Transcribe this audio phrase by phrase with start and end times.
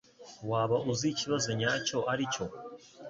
[0.49, 2.45] Waba uzi ikibazo nyacyo aricyo